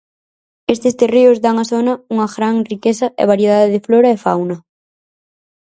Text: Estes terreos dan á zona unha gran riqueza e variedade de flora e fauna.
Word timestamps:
Estes 0.73 0.97
terreos 1.01 1.37
dan 1.45 1.55
á 1.63 1.65
zona 1.73 1.93
unha 2.13 2.27
gran 2.35 2.55
riqueza 2.71 3.07
e 3.21 3.23
variedade 3.31 3.71
de 3.73 3.83
flora 3.85 4.09
e 4.15 4.21
fauna. 4.25 4.57